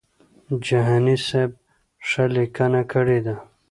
جهاني 0.67 1.15
سیب 1.27 1.51
ښه 2.07 2.23
لیکنه 2.35 2.81
کړې 2.91 3.19
ده. 3.25 3.35